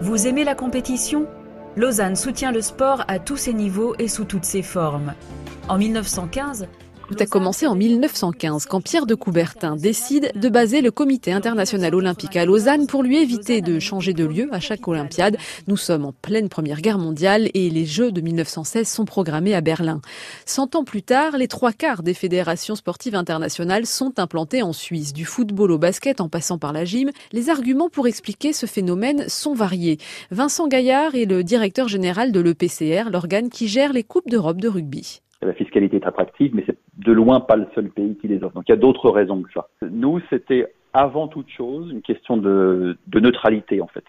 [0.00, 1.26] Vous aimez la compétition?
[1.76, 5.12] Lausanne soutient le sport à tous ses niveaux et sous toutes ses formes.
[5.68, 6.66] En 1915,
[7.14, 11.94] tout a commencé en 1915 quand Pierre de Coubertin décide de baser le comité international
[11.94, 15.36] olympique à Lausanne pour lui éviter de changer de lieu à chaque Olympiade.
[15.68, 19.60] Nous sommes en pleine Première Guerre mondiale et les Jeux de 1916 sont programmés à
[19.60, 20.00] Berlin.
[20.44, 25.12] Cent ans plus tard, les trois quarts des fédérations sportives internationales sont implantées en Suisse.
[25.12, 29.28] Du football au basket en passant par la gym, les arguments pour expliquer ce phénomène
[29.28, 29.98] sont variés.
[30.32, 34.68] Vincent Gaillard est le directeur général de l'EPCR, l'organe qui gère les Coupes d'Europe de
[34.68, 35.20] rugby.
[35.42, 38.54] La fiscalité est attractive, mais c'est de loin pas le seul pays qui les offre.
[38.54, 39.68] Donc il y a d'autres raisons que ça.
[39.82, 44.04] Nous, c'était avant toute chose une question de, neutralité en fait.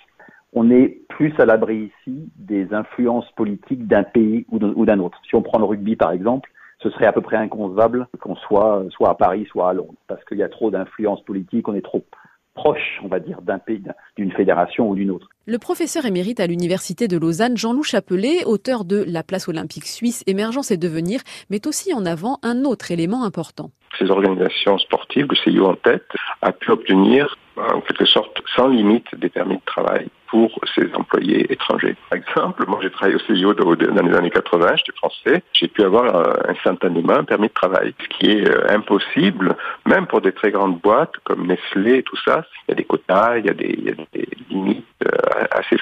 [0.54, 5.20] On est plus à l'abri ici des influences politiques d'un pays ou d'un autre.
[5.28, 6.50] Si on prend le rugby par exemple,
[6.80, 10.24] ce serait à peu près inconcevable qu'on soit soit à Paris, soit à Londres, parce
[10.26, 12.06] qu'il y a trop d'influences politiques, on est trop
[12.54, 13.84] proche, on va dire, d'un pays,
[14.16, 15.28] d'une fédération ou d'une autre.
[15.48, 20.24] Le professeur émérite à l'Université de Lausanne, Jean-Loup Chapelet, auteur de La place olympique suisse,
[20.26, 23.70] émergence et devenir, met aussi en avant un autre élément important.
[24.00, 26.10] Ces organisations sportives, le CIO en tête,
[26.42, 31.52] a pu obtenir en quelque sorte sans limite des permis de travail pour ces employés
[31.52, 31.96] étrangers.
[32.10, 35.84] Par exemple, moi j'ai travaillé au CIO dans les années 80, j'étais français, j'ai pu
[35.84, 40.34] avoir euh, instantanément un permis de travail, ce qui est euh, impossible, même pour des
[40.34, 42.44] très grandes boîtes comme Nestlé et tout ça.
[42.68, 45.10] Il y a des quotas, il y a des, il y a des limites euh,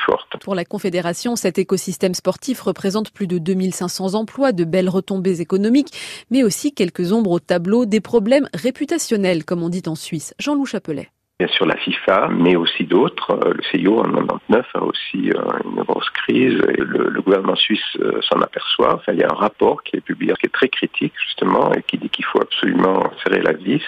[0.06, 0.38] fortes.
[0.42, 5.94] Pour la Confédération, cet écosystème sportif représente plus de 2500 emplois, de belles retombées économiques,
[6.32, 10.34] mais aussi quelques ombres au tableau, des problèmes réputationnels, comme on dit en Suisse.
[10.40, 11.10] Jean-Loup Chapelet
[11.44, 13.32] bien sûr la FIFA, mais aussi d'autres.
[13.32, 17.82] Euh, le CIO en 99 a aussi euh, une grosse crise et le, gouvernement suisse
[18.00, 19.02] euh, s'en aperçoit.
[19.10, 21.98] Il y a un rapport qui est publié qui est très critique justement et qui
[21.98, 23.82] dit qu'il faut absolument serrer la vis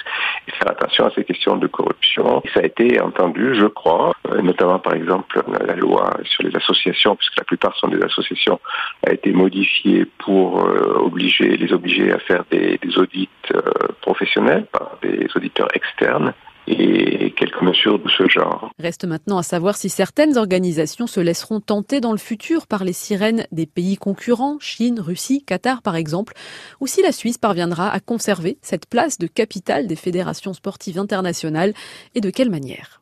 [0.47, 2.43] et faire attention à ces questions de corruption.
[2.53, 7.37] Ça a été entendu, je crois, notamment par exemple la loi sur les associations, puisque
[7.37, 8.59] la plupart sont des associations,
[9.05, 10.65] a été modifiée pour
[11.09, 13.29] obliger les obliger à faire des, des audits
[14.01, 16.33] professionnels par des auditeurs externes
[16.67, 18.71] et quelques mesures de ce genre.
[18.79, 22.93] Reste maintenant à savoir si certaines organisations se laisseront tenter dans le futur par les
[22.93, 26.33] sirènes des pays concurrents, Chine, Russie, Qatar par exemple,
[26.79, 31.73] ou si la Suisse parviendra à conserver cette place de capitale des fédérations sportives internationales
[32.13, 33.01] et de quelle manière?